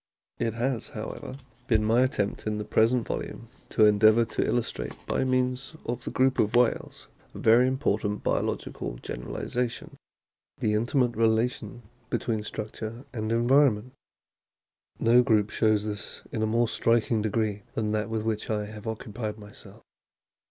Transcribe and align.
It 0.39 0.55
has, 0.55 0.87
however, 0.97 1.37
been 1.67 1.85
my 1.85 2.01
attempt 2.01 2.47
in 2.47 2.57
the 2.57 2.65
present 2.65 3.07
volume 3.07 3.49
to 3.69 3.85
endeavour 3.85 4.25
to 4.25 4.43
illustrate 4.43 4.95
by 5.05 5.23
means 5.23 5.75
of 5.85 6.05
the 6.05 6.09
group 6.09 6.39
of 6.39 6.55
whales 6.55 7.07
a 7.35 7.37
very 7.37 7.67
important 7.67 8.23
biological 8.23 8.95
generalisation, 8.95 9.97
the 10.57 10.73
intimate 10.73 11.11
rela 11.11 11.47
tion 11.51 11.83
between 12.09 12.41
structure 12.41 13.05
and 13.13 13.31
environment. 13.31 13.93
No 14.99 15.21
group 15.21 15.51
shows 15.51 15.85
this 15.85 16.21
to 16.33 16.41
a 16.41 16.47
more 16.47 16.67
striking 16.67 17.21
degree 17.21 17.61
than 17.75 17.91
that 17.91 18.09
with 18.09 18.23
which 18.23 18.49
I 18.49 18.65
have 18.65 18.87
occupied 18.87 19.37
myself. 19.37 19.83